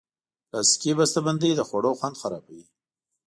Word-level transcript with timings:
پلاستيکي 0.47 0.91
بستهبندۍ 0.97 1.51
د 1.55 1.61
خوړو 1.67 1.91
خوند 1.99 2.15
خرابوي. 2.21 2.65